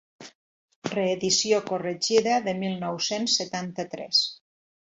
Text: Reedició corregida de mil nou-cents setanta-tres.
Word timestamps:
Reedició 0.93 1.59
corregida 1.67 2.39
de 2.49 2.57
mil 2.63 2.73
nou-cents 2.87 3.39
setanta-tres. 3.43 4.27